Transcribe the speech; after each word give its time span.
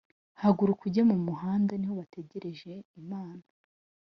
Haguruka 0.41 0.81
ujye 0.87 1.01
mumuhanda 1.09 1.73
niho 1.77 1.93
bategereje 2.01 2.71
imana 3.01 3.45